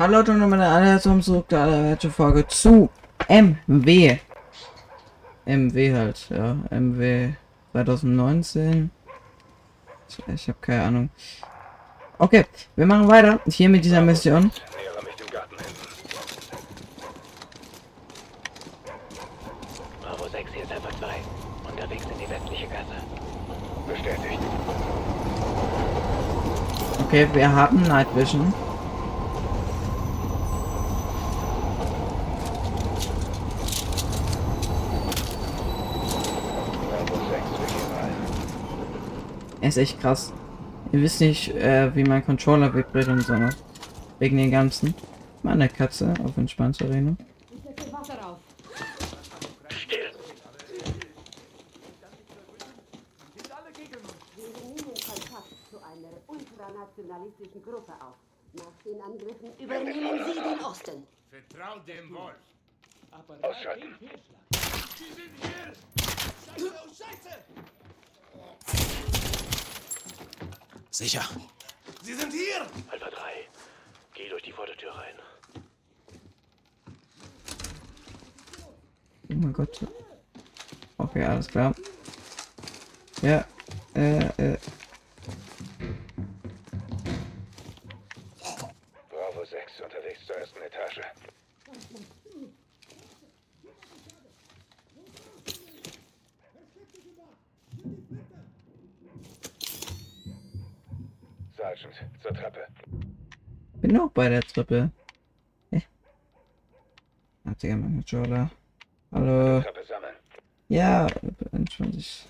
Hallo 0.00 0.16
Leute 0.16 0.32
und 0.32 0.48
meine 0.48 0.66
allerherzlichen 0.66 1.20
zurück 1.20 1.48
der 1.50 1.60
allerletzte 1.60 2.08
Folge 2.08 2.48
zu 2.48 2.88
MW. 3.28 4.16
MW 5.44 5.94
halt, 5.94 6.30
ja. 6.30 6.56
MW 6.70 7.34
2019. 7.72 8.90
Ich 10.34 10.48
habe 10.48 10.58
keine 10.62 10.84
Ahnung. 10.84 11.10
Okay, 12.18 12.46
wir 12.76 12.86
machen 12.86 13.08
weiter 13.08 13.40
hier 13.46 13.68
mit 13.68 13.84
dieser 13.84 14.00
Mission. 14.00 14.50
Nähere 14.74 15.04
mich 15.04 15.16
dem 15.16 15.26
Garten 15.26 15.54
hinten. 15.58 15.74
Bravo 20.00 20.28
6, 20.30 20.50
hier 20.50 20.62
ist 20.62 20.72
Alpha 20.72 20.88
2. 20.98 21.08
Unterwegs 21.70 22.04
in 22.04 22.18
die 22.18 22.30
westliche 22.30 22.68
Gasse. 22.68 23.04
Bestätigt. 23.86 24.40
Okay, 27.04 27.28
wir 27.34 27.52
haben 27.54 27.82
Night 27.82 28.08
Vision. 28.16 28.54
Bravo 36.90 37.14
6, 37.14 37.44
wir 37.58 37.66
gehen 37.66 37.90
rein. 38.00 38.14
Er 39.50 39.56
ist 39.70 39.76
echt 39.76 40.00
krass. 40.00 40.32
Ihr 40.92 41.00
wisst 41.00 41.20
nicht, 41.20 41.54
äh, 41.54 41.94
wie 41.94 42.02
mein 42.02 42.24
Controller 42.24 42.74
vibriert 42.74 43.08
und 43.08 43.20
so. 43.20 43.34
noch. 43.34 43.54
Wegen 44.18 44.36
den 44.36 44.50
ganzen. 44.50 44.94
Meine 45.42 45.68
Katze 45.68 46.12
auf 46.24 46.36
entspannter 46.36 46.86
Arena. 46.86 47.16
Ultranationalistischen 56.26 57.62
Gruppe 57.62 57.92
auf. 58.00 58.16
Nach 58.54 58.76
den 58.84 59.00
Angriffen 59.00 59.50
übernehmen 59.58 60.18
Sie 60.26 60.40
den 60.40 60.64
Osten. 60.64 61.06
Vertrau 61.30 61.78
dem 61.86 62.12
Wolf. 62.12 62.34
Ausschalten. 63.42 63.94
Sicher. 70.90 71.22
Sie 72.02 72.14
sind 72.14 72.32
hier! 72.32 72.66
Alpha 72.90 73.10
3, 73.10 73.48
geh 74.14 74.28
durch 74.28 74.42
die 74.42 74.52
Vordertür 74.52 74.92
rein. 74.92 75.14
Oh 79.28 79.34
mein 79.34 79.52
Gott. 79.52 79.80
Okay, 80.98 81.24
alles 81.24 81.46
klar. 81.46 81.74
Ja, 83.22 83.46
äh, 83.94 84.18
äh, 84.18 84.58
Bravo 89.08 89.44
6, 89.44 89.80
unterwegs 89.82 90.26
zur 90.26 90.36
ersten 90.36 90.60
Etage. 90.62 91.00
Sergeant, 101.80 102.22
zur 102.22 102.34
Treppe. 102.34 102.66
bin 103.80 103.98
auch 103.98 104.10
bei 104.10 104.28
der 104.28 104.42
Treppe. 104.42 104.90
Hä? 105.70 105.82
Hat 107.46 107.62
ja 107.62 107.74
mein 107.74 107.94
Controller. 107.94 108.50
Hallo. 109.12 109.62
Treppe 109.62 109.84
sammeln. 109.84 110.14
Ja, 110.68 111.06
entspann 111.52 111.92
dich. 111.92 112.26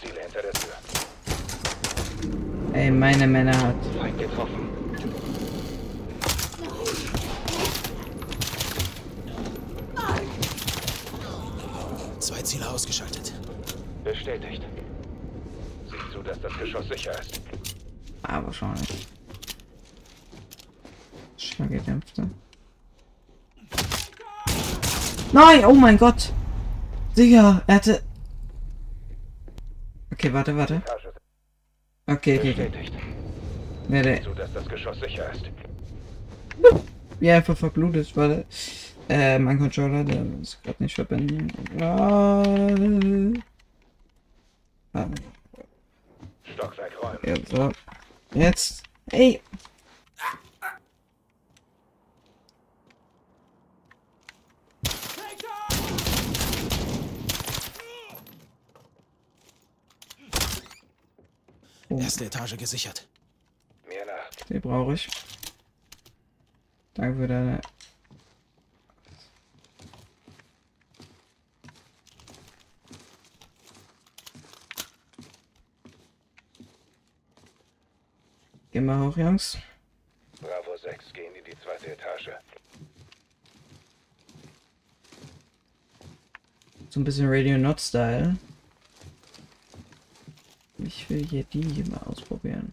Ziele 0.00 0.20
hinter 0.20 0.42
der 0.42 0.52
Tür. 0.52 0.74
Ey, 2.74 2.90
meine 2.90 3.28
Männer 3.28 3.56
hat. 3.56 3.76
Feind 4.00 4.18
getroffen. 4.18 4.65
Ausgeschaltet. 12.76 13.32
Bestätigt. 14.04 14.62
Sieh 15.90 16.12
zu, 16.12 16.22
dass 16.22 16.38
das 16.42 16.52
Geschoss 16.58 16.86
sicher 16.88 17.18
ist. 17.18 17.40
Ah, 18.22 18.42
wahrscheinlich. 18.44 19.06
Schwergedämpfte. 21.38 22.30
Nein, 25.32 25.64
oh 25.64 25.74
mein 25.74 25.96
Gott. 25.96 26.32
Digga, 27.16 27.62
er 27.66 27.74
hatte... 27.76 28.02
Okay, 30.12 30.30
warte, 30.32 30.54
warte. 30.56 30.82
Okay, 32.06 32.38
okay, 32.38 32.52
okay. 32.52 32.70
sicher 35.00 35.32
ist. 35.32 35.44
wie 37.20 37.30
einfach 37.30 37.56
verblutet, 37.56 38.14
warte. 38.16 38.44
Äh, 39.08 39.38
mein 39.38 39.58
Controller, 39.58 40.02
der 40.02 40.24
ist 40.42 40.62
gerade 40.64 40.82
nicht 40.82 40.94
verbinden. 40.96 41.48
Ah. 41.80 42.42
Stockwerk 46.42 46.92
räumen. 47.02 47.18
ja, 47.22 47.36
so. 47.48 47.72
Jetzt. 48.34 48.82
Ey. 49.12 49.40
Erste 61.88 62.24
Etage 62.24 62.56
gesichert. 62.56 63.06
Mir 63.88 64.04
nach. 64.04 64.28
Die 64.48 64.58
brauche 64.58 64.94
ich. 64.94 65.08
Danke 66.94 67.18
für 67.18 67.28
deine. 67.28 67.60
Mal 78.86 79.00
hoch, 79.00 79.16
Jungs. 79.16 79.58
Bravo 80.40 80.76
6, 80.76 81.12
gehen 81.12 81.34
in 81.34 81.44
die 81.44 81.58
zweite 81.58 81.92
Etage. 81.92 82.30
So 86.90 87.00
ein 87.00 87.04
bisschen 87.04 87.28
Radio 87.28 87.58
Not 87.58 87.80
Style. 87.80 88.36
Ich 90.78 91.10
will 91.10 91.26
hier 91.26 91.44
die 91.44 91.62
hier 91.62 91.88
mal 91.88 92.02
ausprobieren. 92.06 92.72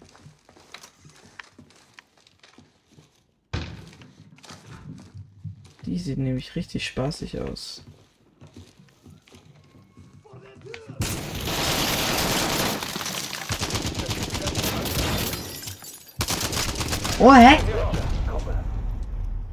Die 5.86 5.98
sieht 5.98 6.20
nämlich 6.20 6.56
richtig 6.56 6.86
spaßig 6.86 7.40
aus. 7.40 7.84
Oh, 17.26 17.32
hä? 17.32 17.58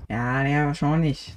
Ja, 0.08 0.42
ja, 0.42 0.66
wahrscheinlich. 0.66 1.34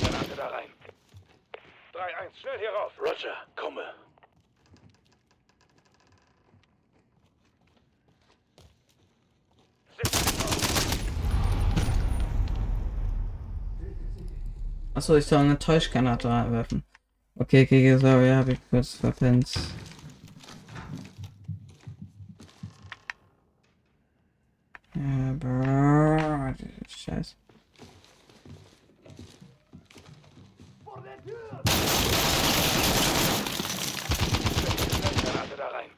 Granate 0.00 0.36
da 0.36 0.46
rein. 0.46 0.70
3-1, 1.92 2.40
schnell 2.40 2.58
hier 2.58 2.70
rauf. 2.70 2.92
Roger, 2.98 3.36
komme. 3.56 4.09
Achso, 15.00 15.16
ich 15.16 15.24
soll 15.24 15.38
eine 15.38 15.58
Täuschgranate 15.58 16.28
reinwerfen. 16.28 16.84
Okay, 17.34 17.62
okay, 17.62 17.96
sorry, 17.96 18.28
habe 18.28 18.52
ich 18.52 18.58
kurz 18.68 18.96
verpennt. 18.96 19.50
Ja, 24.94 25.32
brrr, 25.38 26.54
Scheiße. 26.86 27.34
Granate 35.24 35.56
da 35.56 35.68
rein. 35.68 35.90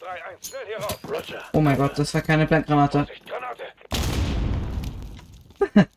3-1, 0.00 0.48
schnell 0.48 0.66
hier 0.68 0.78
rauf. 0.78 0.98
Roger. 1.08 1.42
Oh 1.54 1.60
mein 1.60 1.76
Gott, 1.76 1.98
das 1.98 2.14
war 2.14 2.22
keine 2.22 2.46
Blendgranate. 2.46 3.08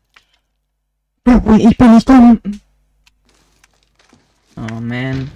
Granate. 1.44 1.68
Ich 1.68 1.78
bin 1.78 1.94
nicht 1.94 2.10
dumm. 2.10 2.40
Oh 4.56 4.80
man. 4.80 5.31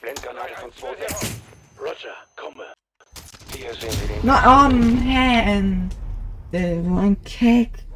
Blendgranate 0.00 0.54
von 0.60 0.70
2-6. 0.70 1.26
Roger, 1.80 2.14
komme. 2.36 2.64
Hier 3.54 3.74
sehen 3.74 3.90
Sie 3.90 4.06
den 4.06 4.20
Na, 4.22 4.66
oh 4.66 4.72
man. 4.72 5.90
Der 6.52 6.82
so 6.82 6.96
ein 6.96 7.22
Keck. 7.24 7.87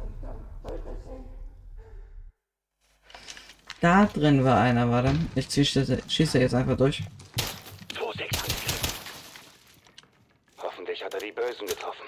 Da 3.83 4.05
drin 4.05 4.43
war 4.45 4.61
einer, 4.61 4.89
warte. 4.89 5.13
Ich 5.35 5.49
schieße, 5.49 6.01
schieße 6.07 6.39
jetzt 6.39 6.55
einfach 6.55 6.77
durch. 6.77 7.03
2-6 7.93 7.99
angegriffen. 7.99 8.31
Hoffentlich 10.57 11.03
hat 11.03 11.13
er 11.13 11.19
die 11.19 11.33
Bösen 11.33 11.67
getroffen. 11.67 12.05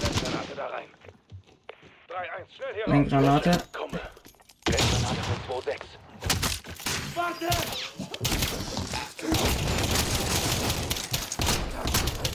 Blendgranate 0.00 0.56
da 0.56 0.66
rein. 0.66 0.88
3-1, 2.08 2.50
schnell 2.56 2.74
hier 2.74 2.88
Eine. 2.88 3.06
Granate. 3.06 3.62
Komme. 3.72 4.00
Blendgranate 4.64 5.22
von 5.46 5.62
2-6. 5.62 5.86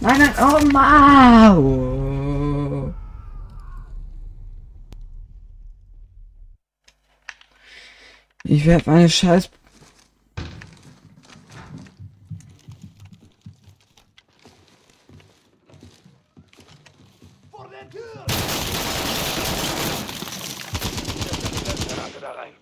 Nein, 0.05 0.19
nein, 0.19 0.35
oh 0.39 0.59
Mau! 0.71 2.93
Ich 8.43 8.63
werde 8.67 8.87
meine 8.87 9.09
Scheiß. 9.09 9.49
Blendgranate 21.63 22.19
da 22.21 22.31
rein. 22.33 22.53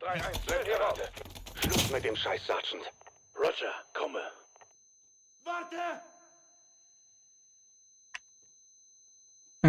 3-1, 0.00 0.44
schnell 0.44 0.64
hier 0.64 0.76
raus. 0.76 1.00
Schluss 1.56 1.90
mit 1.90 2.04
dem 2.04 2.14
Scheiß, 2.14 2.46
Sergeant. 2.46 2.84
Roger, 3.34 3.74
komme. 3.94 4.22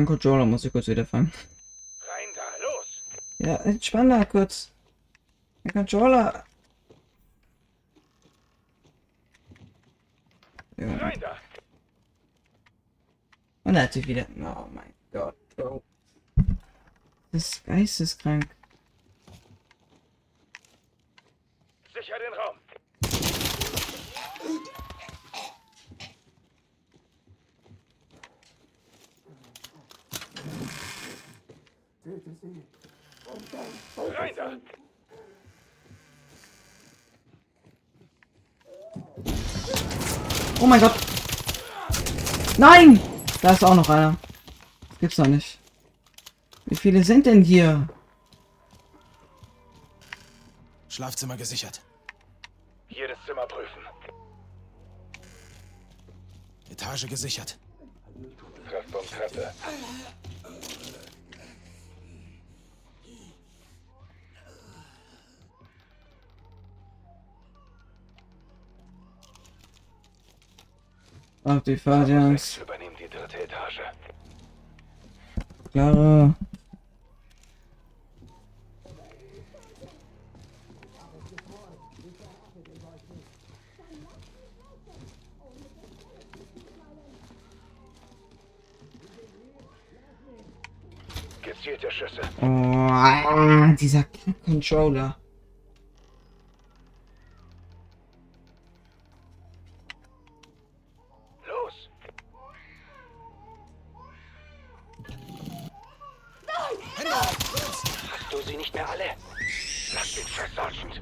Mein 0.01 0.07
Controller 0.07 0.47
muss 0.47 0.65
ich 0.65 0.71
kurz 0.71 0.87
wieder 0.87 1.05
fangen. 1.05 1.31
Rein 2.07 2.29
da, 2.33 2.41
los. 2.63 3.11
Ja, 3.37 3.55
entspann 3.57 4.09
da 4.09 4.25
kurz. 4.25 4.71
Der 5.63 5.73
Controller. 5.73 6.43
Ja. 10.77 10.97
Rein 10.97 11.19
da. 11.19 11.37
Und 13.63 13.75
er 13.75 13.83
hat 13.83 13.93
sich 13.93 14.07
wieder. 14.07 14.25
Oh 14.37 14.67
mein 14.73 14.91
Gott, 15.11 15.35
Bro. 15.55 15.83
Das 17.31 17.43
ist 17.43 17.63
geisteskrank. 17.65 18.47
Sicher 21.93 22.17
den 22.17 22.33
Raum. 22.33 22.57
Rein 33.97 34.33
da. 34.35 34.51
Oh 40.59 40.60
mein 40.71 40.79
Gott. 40.79 40.95
Nein! 42.57 42.99
Da 43.41 43.51
ist 43.51 43.63
auch 43.63 43.75
noch 43.75 43.89
einer. 43.89 44.15
Gibt's 45.01 45.17
doch 45.17 45.27
nicht. 45.27 45.59
Wie 46.65 46.77
viele 46.77 47.03
sind 47.03 47.25
denn 47.25 47.43
hier? 47.43 47.89
Schlafzimmer 50.87 51.35
gesichert. 51.35 51.81
Jedes 52.87 53.17
Zimmer 53.25 53.45
prüfen. 53.47 53.81
Etage 56.69 57.05
gesichert. 57.07 57.57
Treffpunkt 58.69 59.09
Treppe. 59.11 59.53
Ach, 71.43 71.59
die 71.61 71.75
Fahrdians. 71.75 72.57
Übernehmen 72.57 72.95
die 72.99 73.09
dritte 73.09 73.43
Etage. 73.43 73.81
Klare. 75.71 76.35
Gezielte 91.41 91.89
Schüsse. 91.89 92.21
Oh, 92.39 93.75
dieser 93.79 94.05
Controller. 94.45 95.20
Mehr 108.81 108.89
alle? 108.89 109.03
Lass 109.93 110.15
den 110.15 110.27
Scheiß, 110.27 110.49
Sergeant. 110.55 111.01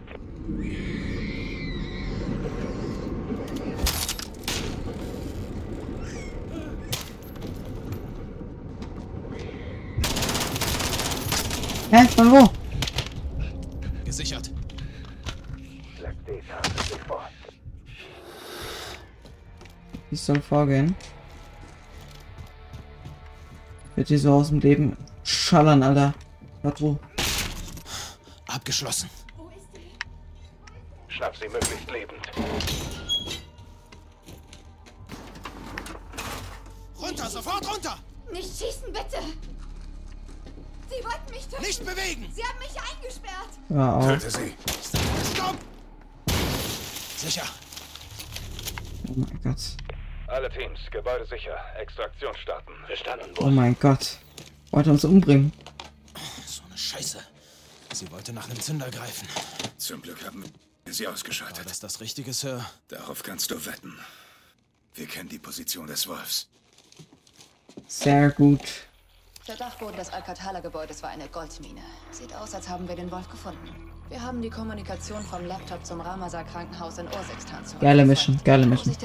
Hä? 11.91 12.07
Von 12.15 12.31
wo? 12.31 12.49
Gesichert. 14.03 14.51
Wie 20.09 20.15
soll 20.15 20.41
vorgehen? 20.41 20.95
Wird 23.95 24.09
die 24.09 24.17
so 24.17 24.33
aus 24.33 24.49
dem 24.49 24.59
Leben 24.59 24.97
schallern, 25.23 25.81
Alter. 25.81 26.13
Warte, 26.61 26.81
wo? 26.81 26.99
Abgeschlossen. 28.59 29.09
Schnapp 31.07 31.33
sie 31.37 31.47
möglichst 31.47 31.89
lebend. 31.89 32.19
Runter, 37.01 37.29
sofort 37.29 37.65
runter! 37.73 37.97
Nicht 38.33 38.49
schießen, 38.49 38.91
bitte! 38.91 39.21
Sie 40.89 41.03
wollten 41.05 41.31
mich 41.31 41.47
töten! 41.47 41.61
Nicht 41.63 41.85
bewegen! 41.85 42.29
Sie 42.33 42.43
haben 42.43 42.59
mich 42.59 42.75
eingesperrt! 42.77 43.49
Hör 43.69 43.95
auf. 43.95 44.05
Töte 44.05 44.29
sie. 44.29 44.53
Stopp! 45.33 45.57
Sicher. 47.15 47.45
Oh 49.07 49.13
mein 49.15 49.39
Gott. 49.41 49.61
Alle 50.27 50.49
Teams, 50.49 50.79
Gebäude 50.91 51.25
sicher. 51.27 51.55
Extraktion 51.79 52.35
starten. 52.43 52.73
Verstanden, 52.87 53.33
Oh 53.39 53.49
mein 53.49 53.77
Gott. 53.79 54.17
Wollte 54.71 54.91
uns 54.91 55.05
umbringen. 55.05 55.53
So 56.45 56.61
eine 56.67 56.77
Scheiße. 56.77 57.19
Sie 57.93 58.09
wollte 58.11 58.33
nach 58.33 58.45
einem 58.49 58.59
Zünder 58.59 58.89
greifen. 58.89 59.27
Zum 59.77 60.01
Glück 60.01 60.23
haben 60.25 60.43
wir 60.85 60.93
sie 60.93 61.05
War 61.05 61.13
ausgeschaltet. 61.13 61.65
das 61.65 61.79
das 61.79 61.99
Richtige, 62.01 62.33
Sir? 62.33 62.65
Darauf 62.87 63.23
kannst 63.23 63.51
du 63.51 63.65
wetten. 63.65 63.97
Wir 64.93 65.07
kennen 65.07 65.29
die 65.29 65.39
Position 65.39 65.87
des 65.87 66.07
Wolfs. 66.07 66.47
Sehr 67.87 68.31
gut. 68.31 68.61
Der 69.47 69.55
Dachboden 69.55 69.95
des 69.97 70.09
Alcatala-Gebäudes 70.11 71.01
war 71.01 71.09
eine 71.09 71.27
Goldmine. 71.27 71.81
Sieht 72.11 72.33
aus, 72.35 72.53
als 72.53 72.69
haben 72.69 72.87
wir 72.87 72.95
den 72.95 73.09
Wolf 73.11 73.27
gefunden. 73.29 73.67
Wir 74.09 74.21
haben 74.21 74.41
die 74.41 74.49
Kommunikation 74.49 75.23
vom 75.23 75.45
Laptop 75.45 75.85
zum 75.85 76.01
Ramazar-Krankenhaus 76.01 76.97
in 76.97 77.05
Ursekstan 77.05 77.65
zurückverfolgt, 77.65 77.81
Geile 77.81 78.05
Mission, 78.05 78.39
geile 78.43 78.65
Mission. 78.65 78.95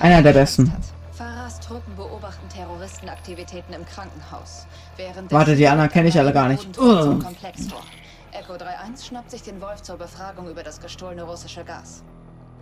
Einer 0.00 0.22
der 0.22 0.32
besten. 0.32 0.72
Hat. 0.72 0.82
Farahs 1.11 1.59
Truppen 1.59 1.95
beobachten 1.95 2.47
Terroristenaktivitäten 2.49 3.73
im 3.73 3.85
Krankenhaus. 3.85 4.67
Während 4.97 5.31
Warte, 5.31 5.55
die 5.55 5.67
anderen 5.67 5.89
kenne 5.89 6.09
ich 6.09 6.19
alle 6.19 6.33
gar 6.33 6.49
nicht. 6.49 6.75
Zum 6.75 6.83
Ugh. 6.83 7.23
Komplex 7.23 7.67
vor. 7.67 7.83
Echo 8.31 8.53
3.1 8.53 9.05
schnappt 9.07 9.31
sich 9.31 9.43
den 9.43 9.61
Wolf 9.61 9.81
zur 9.81 9.97
Befragung 9.97 10.49
über 10.49 10.63
das 10.63 10.81
gestohlene 10.81 11.23
russische 11.23 11.63
Gas. 11.63 12.03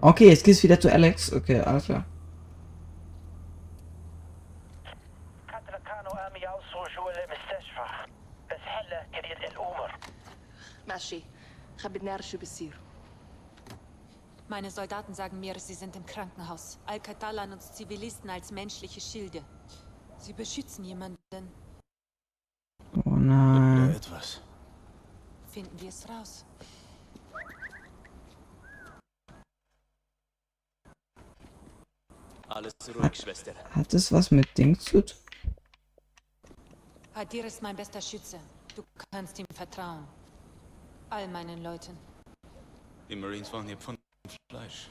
Okay, 0.02 0.30
jetzt 0.30 0.44
geht's 0.44 0.62
wieder 0.62 0.80
zu 0.80 0.92
Alex. 0.92 1.34
Okay, 1.34 1.60
alles 1.62 1.86
klar. 1.86 2.06
كانوا 5.86 6.12
قام 6.12 6.36
يوصلوا 6.36 6.96
جوا 6.96 7.12
المستشفى 7.12 8.08
بس 8.52 8.60
هلا 8.66 9.04
كريت 9.16 9.52
الامور 9.52 9.92
ماشي 10.88 11.22
خبي 11.78 12.00
نعرف 12.00 12.26
شو 12.26 12.38
بيصير 12.38 12.78
meine 14.49 14.71
Soldaten 14.71 15.13
sagen 15.13 15.41
mir, 15.41 15.59
sie 15.61 15.75
sind 15.75 15.95
im 15.95 16.07
Krankenhaus. 16.07 16.79
Al-Qatala 16.87 17.47
nutzt 17.47 17.77
Zivilisten 17.77 18.31
als 18.31 18.51
menschliche 18.51 18.99
Schilde. 19.01 19.45
Sie 20.17 20.33
beschützen 20.33 20.85
jemanden. 20.85 21.53
Oh 23.05 23.11
nein. 23.11 23.95
etwas. 23.95 24.41
Finden 25.49 25.79
wir 25.79 25.91
es 25.91 26.09
raus. 26.09 26.47
Alles 32.49 32.73
ruhig, 32.95 33.17
Schwester. 33.17 33.53
Hat 33.73 33.93
es 33.93 34.11
was 34.11 34.31
mit 34.31 34.57
Ding 34.57 34.79
zu 34.81 35.05
tun? 35.05 35.19
Hadir 37.15 37.45
ist 37.45 37.61
mein 37.63 37.77
bester 37.77 38.01
Schütze. 38.01 38.41
Du 38.75 38.83
kannst 39.11 39.39
ihm 39.39 39.47
vertrauen. 39.53 40.09
All 41.11 41.29
meinen 41.29 41.63
Leuten. 41.63 41.99
Die 43.11 43.17
Marines 43.17 43.53
wollen 43.53 43.69
ihr 43.69 43.77
Pfund 43.77 43.99
Fleisch. 44.51 44.91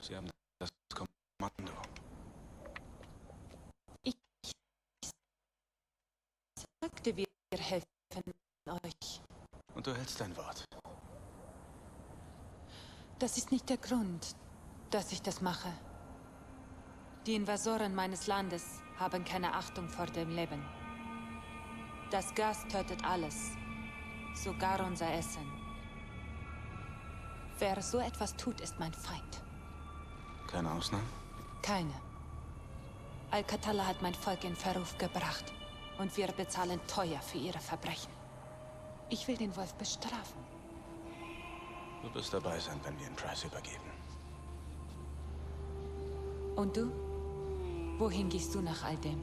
Sie 0.00 0.14
haben 0.14 0.28
das 0.58 0.68
Kommando. 0.94 1.72
Sagte, 6.82 7.16
wir 7.16 7.26
helfen 7.52 7.86
euch. 8.68 9.20
Und 9.74 9.86
du 9.86 9.94
hältst 9.94 10.20
dein 10.20 10.36
Wort. 10.36 10.64
Das 13.26 13.36
ist 13.36 13.50
nicht 13.50 13.68
der 13.68 13.78
Grund, 13.78 14.36
dass 14.92 15.10
ich 15.10 15.20
das 15.20 15.40
mache. 15.40 15.72
Die 17.26 17.34
Invasoren 17.34 17.92
meines 17.92 18.28
Landes 18.28 18.64
haben 19.00 19.24
keine 19.24 19.52
Achtung 19.52 19.88
vor 19.88 20.06
dem 20.06 20.30
Leben. 20.30 20.64
Das 22.12 22.32
Gas 22.36 22.64
tötet 22.68 23.04
alles, 23.04 23.50
sogar 24.32 24.78
unser 24.86 25.12
Essen. 25.12 25.44
Wer 27.58 27.82
so 27.82 27.98
etwas 27.98 28.36
tut, 28.36 28.60
ist 28.60 28.78
mein 28.78 28.94
Feind. 28.94 29.42
Keine 30.46 30.70
Ausnahmen? 30.70 31.10
Keine. 31.62 31.94
Al-Qatala 33.32 33.86
hat 33.86 34.02
mein 34.02 34.14
Volk 34.14 34.44
in 34.44 34.54
Verruf 34.54 34.96
gebracht. 34.98 35.52
Und 35.98 36.16
wir 36.16 36.28
bezahlen 36.28 36.80
teuer 36.86 37.20
für 37.20 37.38
ihre 37.38 37.58
Verbrechen. 37.58 38.12
Ich 39.10 39.26
will 39.26 39.36
den 39.36 39.56
Wolf 39.56 39.74
bestrafen. 39.74 40.55
Du 42.06 42.14
wirst 42.14 42.32
dabei 42.32 42.56
sein, 42.60 42.78
wenn 42.84 42.96
wir 43.00 43.08
ihn 43.08 43.16
Price 43.16 43.42
übergeben. 43.42 43.90
Und 46.54 46.76
du? 46.76 46.92
Wohin 47.98 48.28
gehst 48.28 48.54
du 48.54 48.60
nach 48.60 48.84
all 48.84 48.96
dem? 48.98 49.20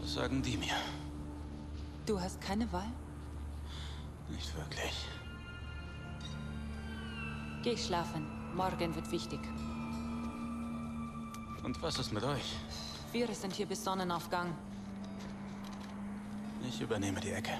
Was 0.00 0.14
sagen 0.14 0.42
die 0.42 0.58
mir? 0.58 0.76
Du 2.04 2.20
hast 2.20 2.38
keine 2.42 2.70
Wahl? 2.72 2.92
Nicht 4.28 4.54
wirklich. 4.54 5.08
Geh 7.62 7.76
schlafen. 7.76 8.26
Morgen 8.54 8.94
wird 8.94 9.10
wichtig. 9.10 9.40
Und 11.62 11.80
was 11.80 11.98
ist 11.98 12.12
mit 12.12 12.22
euch? 12.22 12.56
Wir 13.12 13.28
sind 13.34 13.54
hier 13.54 13.66
bis 13.66 13.82
Sonnenaufgang. 13.82 14.54
Ich 16.68 16.80
übernehme 16.82 17.18
die 17.20 17.30
Ecke. 17.30 17.52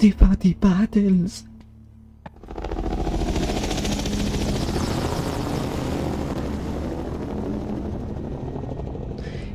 Die 0.00 0.12
Party 0.12 0.54
Battles. 0.54 1.44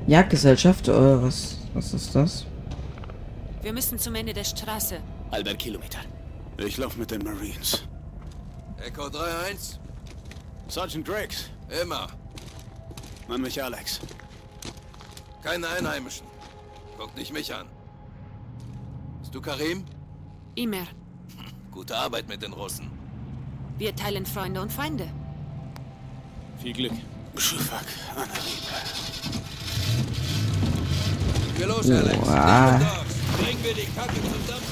Jagdgesellschaft 0.05 0.87
oder 0.87 1.23
was? 1.23 1.57
Was 1.73 1.95
ist 1.95 2.13
das? 2.13 2.45
Wir 3.63 3.73
müssen 3.73 3.97
zum 3.97 4.13
Ende 4.13 4.33
der 4.33 4.43
Straße. 4.43 4.99
Halber 5.31 5.55
Kilometer. 5.55 5.97
Ich 6.57 6.77
laufe 6.77 6.99
mit 6.99 7.09
den 7.09 7.23
Marines. 7.23 7.83
Echo 8.85 9.07
3-1. 9.07 9.79
Sergeant 10.67 11.07
Driggs. 11.07 11.49
Immer. 11.81 12.05
Nenn 13.27 13.41
mich 13.41 13.63
Alex. 13.63 13.99
Keine 15.41 15.67
Einheimischen. 15.69 16.27
Guck 16.99 17.17
nicht 17.17 17.33
mich 17.33 17.51
an. 17.51 17.65
Bist 19.21 19.33
du 19.33 19.41
Karim? 19.41 19.85
Immer. 20.55 20.87
Gute 21.71 21.95
Arbeit 21.97 22.29
mit 22.29 22.41
den 22.41 22.53
Russen. 22.53 22.89
Wir 23.77 23.93
teilen 23.93 24.25
Freunde 24.25 24.61
und 24.61 24.71
Feinde. 24.71 25.07
Viel 26.61 26.71
Glück. 26.71 26.93
Schufak. 27.35 27.83
Wir 31.57 31.67
los, 31.67 31.91
Alex. 31.91 32.17
Wow. 32.19 32.79
Bringen 33.37 33.63
wir 33.63 33.73
die 33.73 33.87
Kacke 33.93 34.13
zum 34.13 34.47
Dampf. 34.47 34.65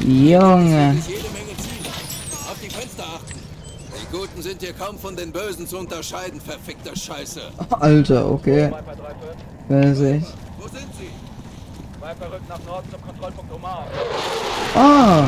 Junge. 0.00 0.98
Ist 0.98 1.08
jede 1.08 1.28
Menge 1.30 1.56
Ziele. 1.58 1.90
Auf 2.50 2.56
die 2.62 2.70
Fenster 2.70 3.04
achten. 3.04 3.38
Die 4.00 4.16
Guten 4.16 4.40
sind 4.40 4.62
hier 4.62 4.72
kaum 4.72 4.98
von 4.98 5.16
den 5.16 5.32
Bösen 5.32 5.66
zu 5.66 5.76
unterscheiden, 5.78 6.40
verfickter 6.40 6.96
Scheiße. 6.96 7.42
Alter, 7.70 8.30
okay. 8.30 8.72
Weiß 9.68 10.00
ich. 10.00 10.24
Wo 10.58 10.68
sind 10.68 10.88
sie? 10.98 11.10
Viper 12.06 12.32
rückt 12.32 12.48
nach 12.48 12.62
Norden 12.64 12.88
zum 12.88 13.02
Kontrollpunkt 13.02 13.52
Omar. 13.52 13.84
Ah, 14.76 15.24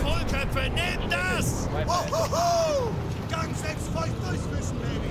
Vollköpfe, 0.00 0.70
nehmt 0.70 1.12
das! 1.12 1.68
Gang 3.30 3.56
6 3.56 3.88
feucht 3.92 4.12
durchwischen, 4.22 4.78
Baby! 4.78 5.10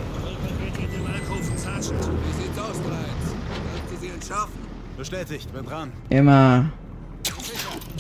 Wird 0.64 0.78
in 0.78 0.92
dem 0.92 1.06
Alkoven, 1.14 1.58
Sergeant. 1.58 2.10
Wie 2.26 2.42
sieht's 2.42 2.58
aus, 2.58 2.78
Bereits? 2.78 3.36
Kannst 3.76 3.92
du 3.92 3.98
sie 4.00 4.10
entschärfen? 4.14 4.60
Bestätigt, 4.96 5.52
bin 5.52 5.66
dran. 5.66 5.92
immer. 6.10 6.70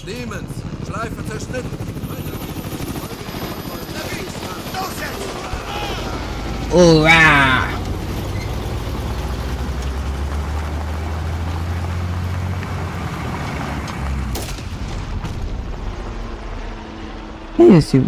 Demons, 0.05 0.63
Schleife 0.87 1.25
zerschnitten. 1.27 1.77
Weiter. 2.07 2.37
Los 4.73 4.95
jetzt! 5.01 5.27
Hurra! 6.71 7.72
Hey, 17.55 17.77
ist 17.77 17.91
gut. 17.91 18.03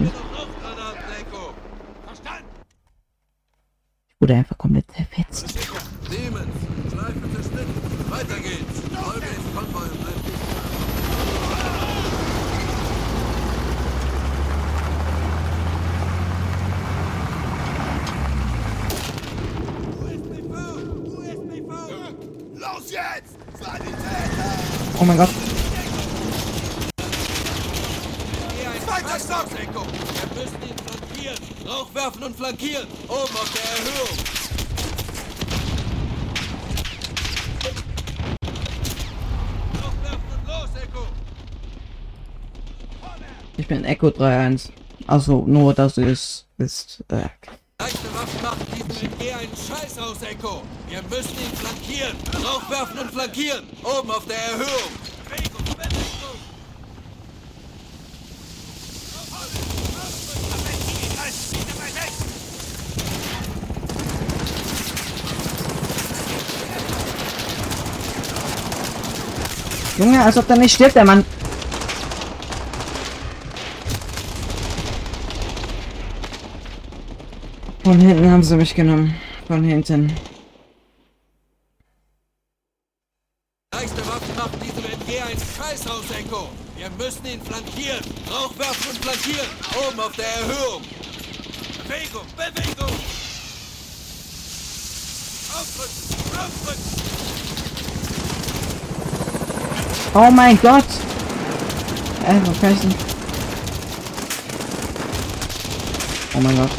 Ich 4.08 4.22
wurde 4.22 4.34
einfach 4.36 4.58
komplett 4.58 4.92
zerfetzt. 4.92 5.56
Demons, 6.10 6.48
Schleife 6.92 7.32
zerschnitten. 7.32 8.10
Weiter 8.10 8.40
geht's. 8.40 8.80
Folge 9.00 9.28
ins 9.28 9.56
Konvoi 9.56 9.84
und 9.84 10.02
bleib 10.02 10.16
dicht. 10.24 10.36
Los 22.56 22.92
jetzt! 22.92 23.38
Sanitäter! 23.60 24.54
Oh 25.00 25.06
mein 25.06 25.18
Gott. 25.18 25.30
Echo. 29.54 29.82
Wir 29.86 30.44
müssen 30.44 30.62
ihn 30.64 30.78
flankieren. 30.78 31.38
Rauch 31.68 31.94
werfen 31.94 32.24
und 32.24 32.36
flankieren. 32.36 32.88
Oben 33.08 33.36
auf 33.36 33.52
der 33.54 33.64
Erhöhung. 33.78 34.18
Rauch 39.82 40.04
werfen 40.04 40.30
und 40.34 40.48
los, 40.48 40.70
Echo. 40.84 41.08
Ich 43.58 43.68
bin 43.68 43.86
Echo 43.86 44.08
3-1. 44.08 44.70
Also 45.08 45.44
nur, 45.46 45.74
dass 45.74 45.98
ihr 45.98 46.08
es 46.08 46.46
wisst. 46.58 47.04
Äh, 47.10 47.30
Leichte 47.80 48.14
Waffen 48.14 48.42
machen 48.42 48.66
diesem 48.74 49.12
MG 49.12 49.34
einen 49.34 49.52
Scheiß 49.56 49.98
aus, 50.00 50.22
Echo. 50.22 50.62
Wir 50.90 51.02
müssen 51.04 51.38
ihn 51.38 51.56
flankieren. 51.58 52.16
Rauch 52.44 52.70
werfen 52.70 53.00
und 53.00 53.12
flankieren. 53.12 53.66
Oben 53.84 54.12
auf 54.12 54.26
der 54.26 54.38
Erhöhung. 54.38 54.92
Bewegung, 55.30 55.64
Bewegung. 55.66 56.16
Junge, 69.98 70.24
als 70.24 70.38
ob 70.38 70.48
der 70.48 70.58
nicht 70.58 70.76
stirbt, 70.76 70.96
der 70.96 71.06
Mann. 71.06 71.26
Von 77.84 78.00
hinten 78.00 78.32
haben 78.32 78.44
sie 78.44 78.56
mich 78.56 78.76
genommen. 78.76 79.16
Von 79.48 79.64
hinten. 79.64 80.12
leichte 83.86 84.08
Waffen 84.08 84.36
machen 84.36 84.60
diesem 84.60 84.84
MG 84.84 85.22
ein 85.22 85.38
Scheißhaus, 85.38 86.06
Echo. 86.18 86.50
Wir 86.76 86.90
müssen 86.98 87.26
ihn 87.26 87.42
flankieren. 87.42 88.04
Rauch 88.32 88.58
werfen 88.58 88.90
und 88.90 88.98
flankieren. 89.04 89.48
Oben 89.88 90.00
auf 90.00 90.16
der 90.16 90.26
Erhöhung. 90.26 90.82
Bewegung, 91.84 92.26
Bewegung. 92.36 92.96
Aufrücken, 95.54 96.40
aufrücken. 96.40 97.05
Oh 100.14 100.32
mein 100.32 100.58
Gott! 100.62 100.86
Ey, 102.28 102.42
was 102.46 102.60
kann 102.62 102.72
ich 102.72 102.80
denn? 102.80 102.96
Oh 106.36 106.42
mein 106.42 106.56
Gott. 106.58 106.72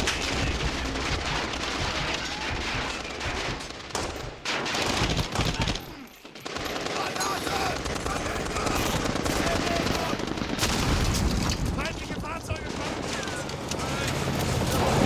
Feindliche 11.75 12.15
Fahrzeuge 12.21 12.59
kommen! 12.61 13.05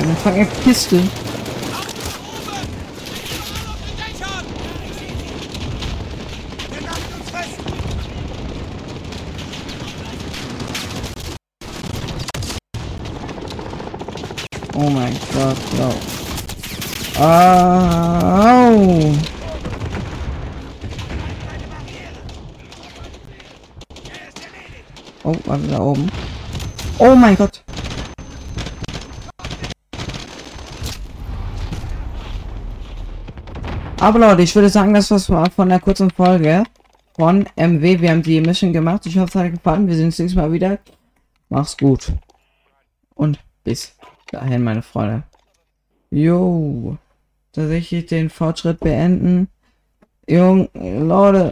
Eine 0.01 0.15
fucking 0.15 0.47
Piste. 0.63 0.95
Wir 6.69 6.81
nageln 6.81 7.13
uns 7.19 7.29
fest! 7.29 7.59
Oh 14.73 14.89
mein 14.89 15.13
Gott, 15.33 15.57
no. 15.77 15.89
Au! 17.21 19.13
Oh, 25.23 25.35
warte, 25.45 25.67
da 25.67 25.79
oben. 25.79 26.09
Oh 27.11 27.15
mein 27.15 27.35
Gott. 27.35 27.61
Aber 33.99 34.17
Leute, 34.17 34.43
ich 34.43 34.55
würde 34.55 34.69
sagen, 34.69 34.93
das 34.93 35.11
war's 35.11 35.53
von 35.53 35.67
der 35.67 35.81
kurzen 35.81 36.09
Folge 36.09 36.63
von 37.17 37.45
MW. 37.57 37.99
Wir 37.99 38.11
haben 38.11 38.23
die 38.23 38.39
Mission 38.39 38.71
gemacht. 38.71 39.05
Ich 39.07 39.17
hoffe, 39.17 39.39
es 39.39 39.43
hat 39.43 39.51
gefallen. 39.51 39.87
Wir 39.87 39.95
sehen 39.95 40.05
uns 40.05 40.19
nächstes 40.19 40.41
Mal 40.41 40.53
wieder. 40.53 40.79
Mach's 41.49 41.75
gut. 41.75 42.13
Und 43.13 43.39
bis 43.65 43.93
dahin, 44.31 44.63
meine 44.63 44.81
Freunde. 44.81 45.23
Jo. 46.11 46.97
Tatsächlich 47.51 48.05
den 48.05 48.29
Fortschritt 48.29 48.79
beenden. 48.79 49.49
Jung, 50.29 50.69
Leute. 50.73 51.51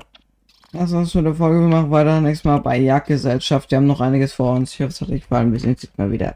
Lass 0.71 0.93
uns 0.93 1.13
für 1.13 1.23
die 1.23 1.33
Folge. 1.33 1.61
Wir 1.61 1.67
machen 1.67 1.89
weiter 1.89 2.21
nächstes 2.21 2.45
Mal 2.45 2.59
bei 2.59 2.77
Jagdgesellschaft. 2.77 3.71
Wir 3.71 3.77
haben 3.77 3.88
noch 3.88 4.01
einiges 4.01 4.33
vor 4.33 4.53
uns. 4.55 4.73
Ich 4.73 4.81
hoffe, 4.81 4.89
es 4.89 5.01
hat 5.01 5.09
euch 5.09 5.21
gefallen. 5.21 5.51
Wir 5.51 5.59
sehen 5.59 5.71
uns 5.71 5.89
mal 5.97 6.11
wieder. 6.11 6.35